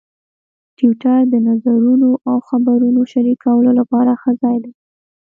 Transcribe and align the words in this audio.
ټویټر 0.77 1.19
د 1.29 1.35
نظرونو 1.47 2.09
او 2.29 2.35
خبرونو 2.47 3.01
شریکولو 3.13 3.71
لپاره 3.79 4.11
ښه 4.21 4.31
ځای 4.41 4.57
دی. 4.63 4.71